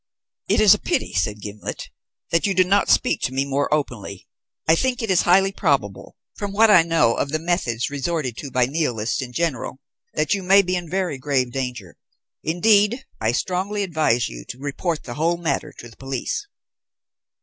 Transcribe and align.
"It 0.49 0.59
is 0.59 0.73
a 0.73 0.79
pity," 0.79 1.13
said 1.13 1.41
Gimblet, 1.41 1.91
"that 2.31 2.47
you 2.47 2.55
do 2.55 2.63
not 2.63 2.89
speak 2.89 3.21
to 3.21 3.31
me 3.31 3.45
more 3.45 3.71
openly. 3.71 4.27
I 4.67 4.73
think 4.73 4.99
it 5.03 5.11
is 5.11 5.21
highly 5.21 5.51
probable, 5.51 6.15
from 6.35 6.53
what 6.53 6.71
I 6.71 6.81
know 6.81 7.13
of 7.13 7.29
the 7.29 7.37
methods 7.37 7.91
resorted 7.91 8.35
to 8.37 8.49
by 8.49 8.65
Nihilists 8.65 9.21
in 9.21 9.31
general, 9.31 9.79
that 10.15 10.33
you 10.33 10.41
may 10.41 10.63
be 10.63 10.75
in 10.75 10.89
very 10.89 11.19
grave 11.19 11.51
danger. 11.51 11.97
Indeed, 12.41 13.05
I 13.19 13.31
strongly 13.31 13.83
advise 13.83 14.27
you 14.27 14.43
to 14.45 14.57
report 14.57 15.03
the 15.03 15.13
whole 15.13 15.37
matter 15.37 15.71
to 15.77 15.87
the 15.89 15.97
police." 15.97 16.47